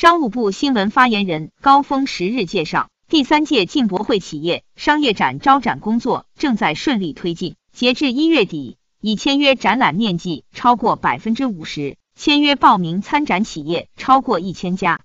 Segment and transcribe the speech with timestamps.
[0.00, 15.02] 商务部新闻发言人高峰十日介绍第三届进博会企业商业展招展工作正在顺利推进截至一月底已签约展览面积超过百分之五十签约报名参展企业超过一千家。